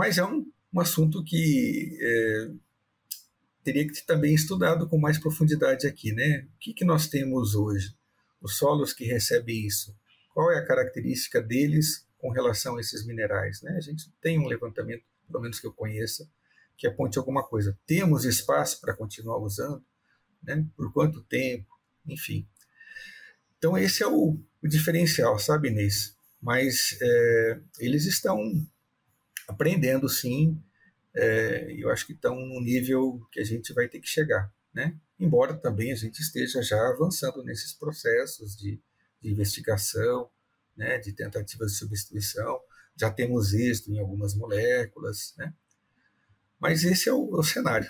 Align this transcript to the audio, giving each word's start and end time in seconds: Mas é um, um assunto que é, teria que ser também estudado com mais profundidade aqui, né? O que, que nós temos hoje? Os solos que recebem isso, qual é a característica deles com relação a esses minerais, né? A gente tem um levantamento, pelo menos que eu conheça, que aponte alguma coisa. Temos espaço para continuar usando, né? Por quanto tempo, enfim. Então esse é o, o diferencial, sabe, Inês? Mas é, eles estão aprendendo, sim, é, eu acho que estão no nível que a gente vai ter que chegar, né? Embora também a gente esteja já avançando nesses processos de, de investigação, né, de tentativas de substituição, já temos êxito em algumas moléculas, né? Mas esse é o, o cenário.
Mas 0.00 0.16
é 0.16 0.24
um, 0.24 0.50
um 0.72 0.80
assunto 0.80 1.22
que 1.22 1.98
é, 2.00 2.50
teria 3.62 3.86
que 3.86 3.94
ser 3.94 4.06
também 4.06 4.34
estudado 4.34 4.88
com 4.88 4.96
mais 4.96 5.18
profundidade 5.18 5.86
aqui, 5.86 6.10
né? 6.10 6.48
O 6.56 6.58
que, 6.58 6.72
que 6.72 6.86
nós 6.86 7.06
temos 7.06 7.54
hoje? 7.54 7.94
Os 8.40 8.56
solos 8.56 8.94
que 8.94 9.04
recebem 9.04 9.66
isso, 9.66 9.94
qual 10.32 10.50
é 10.52 10.56
a 10.56 10.64
característica 10.64 11.42
deles 11.42 12.08
com 12.16 12.30
relação 12.30 12.78
a 12.78 12.80
esses 12.80 13.04
minerais, 13.04 13.60
né? 13.60 13.72
A 13.76 13.80
gente 13.82 14.10
tem 14.22 14.38
um 14.38 14.46
levantamento, 14.46 15.04
pelo 15.26 15.42
menos 15.42 15.60
que 15.60 15.66
eu 15.66 15.72
conheça, 15.74 16.26
que 16.78 16.86
aponte 16.86 17.18
alguma 17.18 17.46
coisa. 17.46 17.78
Temos 17.86 18.24
espaço 18.24 18.80
para 18.80 18.96
continuar 18.96 19.36
usando, 19.36 19.84
né? 20.42 20.66
Por 20.78 20.90
quanto 20.94 21.22
tempo, 21.24 21.68
enfim. 22.06 22.48
Então 23.58 23.76
esse 23.76 24.02
é 24.02 24.06
o, 24.06 24.34
o 24.62 24.66
diferencial, 24.66 25.38
sabe, 25.38 25.68
Inês? 25.68 26.16
Mas 26.40 26.96
é, 27.02 27.60
eles 27.78 28.06
estão 28.06 28.66
aprendendo, 29.50 30.08
sim, 30.08 30.60
é, 31.14 31.72
eu 31.76 31.90
acho 31.90 32.06
que 32.06 32.12
estão 32.12 32.34
no 32.34 32.60
nível 32.60 33.20
que 33.32 33.40
a 33.40 33.44
gente 33.44 33.72
vai 33.72 33.88
ter 33.88 34.00
que 34.00 34.06
chegar, 34.06 34.52
né? 34.72 34.96
Embora 35.18 35.54
também 35.54 35.92
a 35.92 35.96
gente 35.96 36.20
esteja 36.20 36.62
já 36.62 36.80
avançando 36.88 37.42
nesses 37.44 37.74
processos 37.74 38.56
de, 38.56 38.80
de 39.20 39.30
investigação, 39.30 40.30
né, 40.76 40.98
de 40.98 41.12
tentativas 41.12 41.72
de 41.72 41.78
substituição, 41.78 42.60
já 42.96 43.10
temos 43.10 43.52
êxito 43.52 43.90
em 43.92 43.98
algumas 43.98 44.34
moléculas, 44.34 45.34
né? 45.36 45.52
Mas 46.58 46.84
esse 46.84 47.08
é 47.08 47.12
o, 47.12 47.28
o 47.30 47.42
cenário. 47.42 47.88